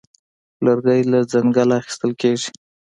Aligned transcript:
لرګی 0.65 1.01
له 1.11 1.19
ځنګله 1.31 1.75
اخیستل 1.81 2.11
کېږي. 2.21 2.49